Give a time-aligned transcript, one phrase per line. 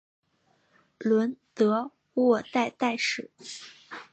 [0.97, 3.29] 伦德沃代代什。